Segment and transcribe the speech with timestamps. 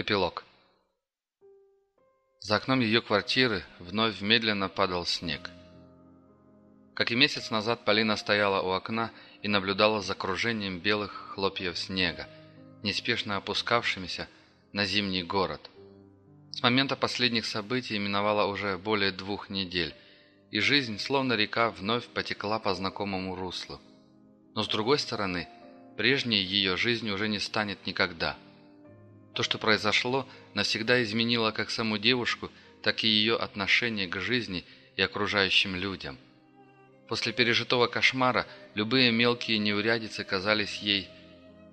[0.00, 0.44] Эпилог.
[2.38, 5.50] За окном ее квартиры вновь медленно падал снег.
[6.94, 9.10] Как и месяц назад, Полина стояла у окна
[9.42, 12.28] и наблюдала за кружением белых хлопьев снега,
[12.84, 14.28] неспешно опускавшимися
[14.72, 15.68] на зимний город.
[16.52, 19.96] С момента последних событий миновало уже более двух недель,
[20.52, 23.80] и жизнь, словно река, вновь потекла по знакомому руслу.
[24.54, 25.48] Но с другой стороны,
[25.96, 28.36] прежней ее жизнь уже не станет никогда–
[29.38, 32.50] то, что произошло, навсегда изменило как саму девушку,
[32.82, 34.64] так и ее отношение к жизни
[34.96, 36.18] и окружающим людям.
[37.06, 41.08] После пережитого кошмара любые мелкие неурядицы казались ей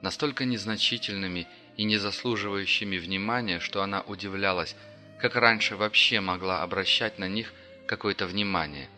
[0.00, 4.74] настолько незначительными и не заслуживающими внимания, что она удивлялась,
[5.20, 7.52] как раньше вообще могла обращать на них
[7.86, 8.88] какое-то внимание.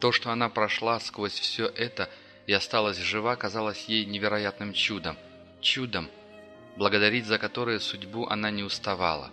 [0.00, 2.10] То, что она прошла сквозь все это
[2.48, 5.16] и осталась жива, казалось ей невероятным чудом.
[5.60, 6.10] Чудом–
[6.76, 9.30] благодарить за которые судьбу она не уставала.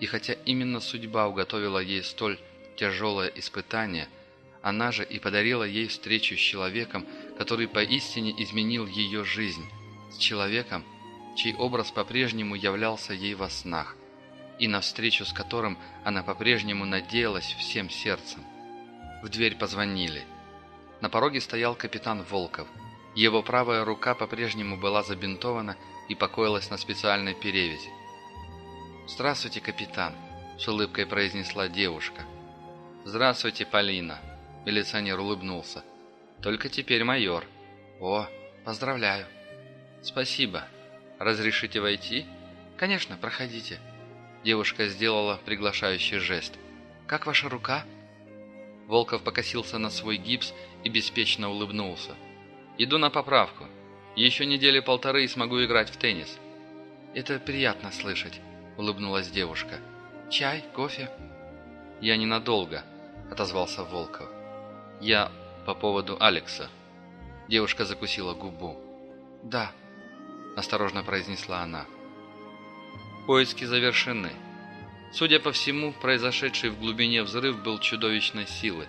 [0.00, 2.38] И хотя именно судьба уготовила ей столь
[2.76, 4.08] тяжелое испытание,
[4.62, 9.64] она же и подарила ей встречу с человеком, который поистине изменил ее жизнь,
[10.12, 10.84] с человеком,
[11.36, 13.96] чей образ по-прежнему являлся ей во снах,
[14.58, 18.44] и на встречу с которым она по-прежнему надеялась всем сердцем.
[19.22, 20.24] В дверь позвонили.
[21.00, 22.68] На пороге стоял капитан Волков.
[23.14, 25.76] Его правая рука по-прежнему была забинтована
[26.08, 27.90] и покоилась на специальной перевязи.
[29.06, 30.14] «Здравствуйте, капитан»,—
[30.58, 32.24] с улыбкой произнесла девушка.
[33.04, 34.20] «Здравствуйте, Полина»,—
[34.66, 35.84] милиционер улыбнулся.
[36.40, 37.44] «Только теперь майор».
[38.00, 38.26] «О,
[38.64, 39.26] поздравляю».
[40.02, 40.64] «Спасибо.
[41.18, 42.26] Разрешите войти?»
[42.76, 43.80] «Конечно, проходите».
[44.44, 46.54] Девушка сделала приглашающий жест.
[47.06, 47.84] «Как ваша рука?»
[48.86, 50.52] Волков покосился на свой гипс
[50.84, 52.14] и беспечно улыбнулся.
[52.78, 53.66] «Иду на поправку.
[54.14, 56.38] Еще недели полторы и смогу играть в теннис».
[57.14, 58.40] «Это приятно слышать»,—
[58.76, 59.78] улыбнулась девушка.
[60.30, 61.10] «Чай, кофе?»
[62.00, 62.84] «Я ненадолго»,—
[63.30, 64.28] отозвался Волков.
[65.00, 65.30] «Я
[65.66, 66.68] по поводу Алекса».
[67.48, 68.78] Девушка закусила губу.
[69.42, 69.72] «Да»,—
[70.56, 71.86] осторожно произнесла она.
[73.26, 74.30] Поиски завершены.
[75.12, 78.86] Судя по всему, произошедший в глубине взрыв был чудовищной силы.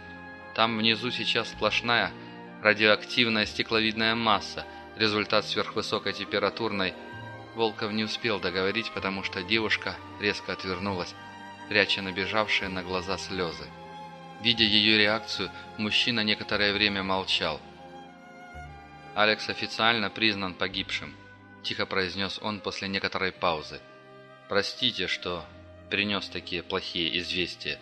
[0.55, 2.11] Там внизу сейчас сплошная
[2.61, 4.65] радиоактивная стекловидная масса—
[4.97, 6.93] результат сверхвысокой температурной,
[7.55, 11.13] Волков не успел договорить, потому что девушка резко отвернулась,
[11.69, 13.65] пряча набежавшие на глаза слезы.
[14.41, 17.61] Видя ее реакцию, мужчина некоторое время молчал.
[19.13, 21.15] «Алекс официально признан погибшим»,–
[21.63, 23.79] тихо произнес он после некоторой паузы.
[24.49, 25.45] «Простите, что
[25.91, 27.79] принес такие плохие известия».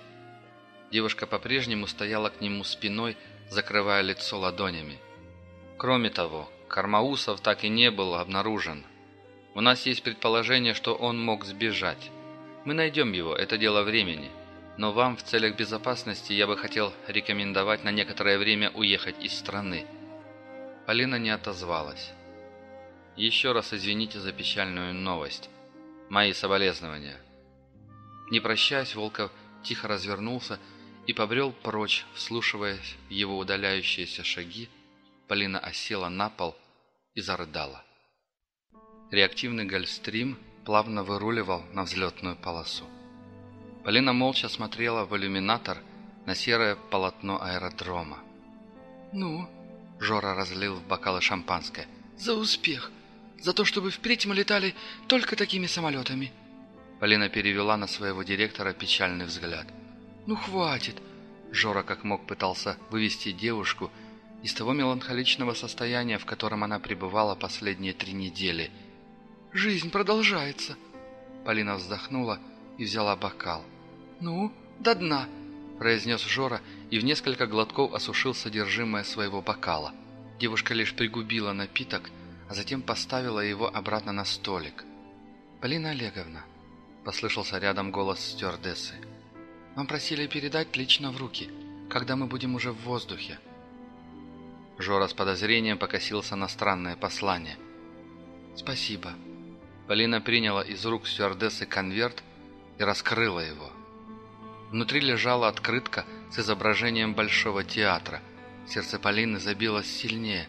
[0.91, 3.15] Девушка по-прежнему стояла к нему спиной,
[3.49, 4.99] закрывая лицо ладонями.
[5.77, 8.85] Кроме того, Кармаусов так и не был обнаружен.
[9.55, 12.09] У нас есть предположение, что он мог сбежать.
[12.63, 14.31] Мы найдем его, это дело времени.
[14.77, 19.85] Но вам в целях безопасности я бы хотел рекомендовать на некоторое время уехать из страны».
[20.87, 22.13] Полина не отозвалась.
[23.17, 25.49] «Еще раз извините за печальную новость.
[26.09, 27.17] Мои соболезнования».
[28.29, 29.29] Не прощаясь, Волков
[29.61, 30.57] тихо развернулся
[31.05, 34.69] и побрел прочь, вслушиваясь в его удаляющиеся шаги.
[35.27, 36.55] Полина осела на пол
[37.13, 37.83] и зарыдала.
[39.11, 42.85] Реактивный гольфстрим плавно выруливал на взлетную полосу.
[43.83, 45.77] Полина молча смотрела в иллюминатор
[46.25, 48.19] на серое полотно аэродрома.
[49.11, 49.49] «Ну?»–
[49.99, 51.87] Жора разлил в бокалы шампанское.
[52.17, 52.91] «За успех!
[53.39, 54.75] За то, чтобы впредь мы летали
[55.07, 56.31] только такими самолетами!»
[56.99, 59.67] Полина перевела на своего директора печальный взгляд.
[60.27, 60.95] «Ну хватит!»
[61.51, 63.91] Жора как мог пытался вывести девушку
[64.43, 68.71] из того меланхоличного состояния, в котором она пребывала последние три недели.
[69.53, 70.75] «Жизнь продолжается!»
[71.45, 72.39] Полина вздохнула
[72.77, 73.63] и взяла бокал.
[74.19, 75.27] «Ну, до дна!»–
[75.79, 79.93] произнес Жора и в несколько глотков осушил содержимое своего бокала.
[80.39, 82.09] Девушка лишь пригубила напиток,
[82.49, 84.85] а затем поставила его обратно на столик.
[85.59, 86.43] «Полина Олеговна»,–
[87.05, 88.95] послышался рядом голос стюардессы,–
[89.75, 91.49] «вам просили передать лично в руки,
[91.89, 93.39] когда мы будем уже в воздухе».
[94.81, 97.57] Жора с подозрением покосился на странное послание.
[98.55, 99.13] «Спасибо».
[99.87, 102.23] Полина приняла из рук стюардессы конверт
[102.77, 103.71] и раскрыла его.
[104.69, 108.21] Внутри лежала открытка с изображением Большого театра.
[108.67, 110.47] Сердце Полины забилось сильнее.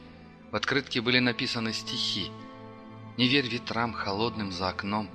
[0.51, 2.31] В открытке были написаны стихи.
[3.17, 5.11] «Не верь ветрам холодным за окном,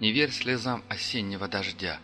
[0.00, 1.98] не верь слезам осеннего дождя.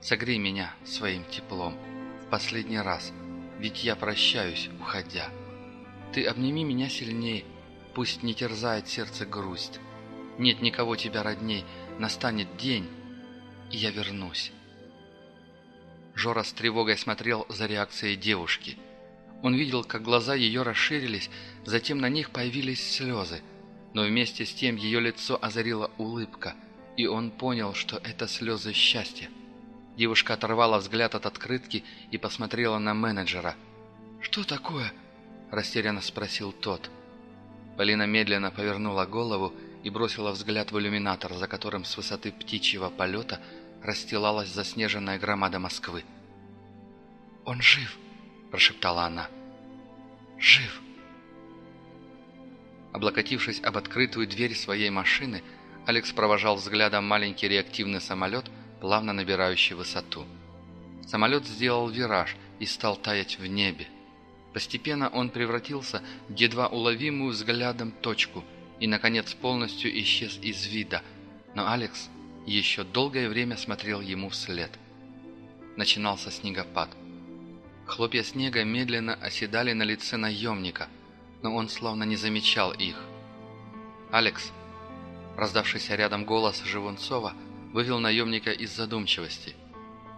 [0.00, 1.76] Согрей меня своим теплом
[2.22, 3.12] в последний раз,
[3.58, 5.30] ведь я прощаюсь, уходя».
[6.14, 7.44] Ты обними меня сильнее,
[7.92, 9.80] пусть не терзает сердце грусть.
[10.38, 11.64] нет никого тебя родней,
[11.98, 12.88] настанет день,
[13.72, 14.52] и я вернусь.
[16.14, 18.78] Жора с тревогой смотрел за реакцией девушки.
[19.42, 21.30] Он видел, как глаза ее расширились,
[21.64, 23.42] затем на них появились слезы.
[23.92, 26.54] Но вместе с тем ее лицо озарила улыбка,
[26.96, 29.28] и он понял, что это слезы счастья.
[29.96, 31.82] Девушка оторвала взгляд от открытки
[32.12, 33.56] и посмотрела на менеджера.
[34.20, 34.92] «Что такое?»–
[35.50, 36.90] растерянно спросил тот.
[37.76, 39.52] Полина медленно повернула голову
[39.82, 43.40] и бросила взгляд в иллюминатор, за которым с высоты птичьего полета
[43.82, 46.04] расстилалась заснеженная громада Москвы.
[47.44, 47.98] «Он жив!»–
[48.50, 49.28] прошептала она.
[50.38, 50.80] «Жив!»
[52.92, 55.42] Облокотившись об открытую дверь своей машины,
[55.84, 58.46] Алекс провожал взглядом маленький реактивный самолет,
[58.80, 60.24] плавно набирающий высоту.
[61.06, 63.88] Самолет сделал вираж и стал таять в небе.
[64.54, 68.44] Постепенно он превратился в едва уловимую взглядом точку
[68.78, 71.02] и, наконец, полностью исчез из вида,
[71.56, 72.08] но Алекс
[72.46, 74.70] еще долгое время смотрел ему вслед.
[75.76, 76.88] Начинался снегопад.
[77.86, 80.88] Хлопья снега медленно оседали на лице наемника,
[81.42, 82.96] но он словно не замечал их.
[84.12, 84.52] «Алекс!»
[85.36, 87.34] Раздавшийся рядом голос Живунцова
[87.72, 89.56] вывел наемника из задумчивости–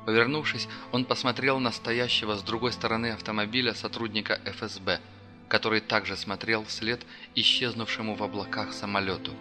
[0.07, 5.01] Повернувшись, он посмотрел на стоящего с другой стороны автомобиля сотрудника ФСБ,
[5.49, 7.05] который также смотрел вслед
[7.35, 9.33] исчезнувшему в облаках самолету.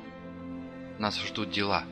[0.98, 1.84] «Нас ждут дела».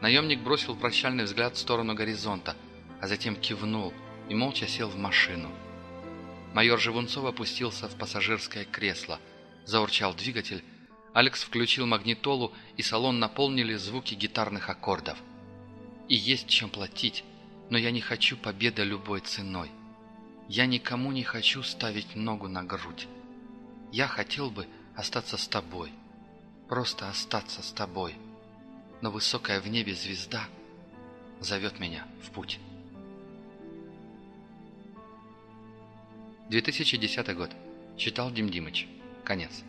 [0.00, 2.56] Наемник бросил прощальный взгляд в сторону горизонта,
[2.98, 3.92] а затем кивнул
[4.30, 5.50] и молча сел в машину.
[6.54, 9.20] Майор Живунцов опустился в пассажирское кресло.
[9.66, 10.64] Заурчал двигатель.
[11.12, 15.18] Алекс включил магнитолу, и салон наполнили звуки гитарных аккордов.
[16.08, 17.22] И есть чем платить
[17.70, 19.70] но я не хочу победы любой ценой.
[20.48, 23.06] Я никому не хочу ставить ногу на грудь.
[23.92, 25.92] Я хотел бы остаться с тобой,
[26.68, 28.16] просто остаться с тобой.
[29.00, 30.44] Но высокая в небе звезда
[31.40, 32.58] зовет меня в путь.
[36.50, 37.50] 2010 год.
[37.96, 38.88] Читал Дим Димыч.
[39.24, 39.62] Конец.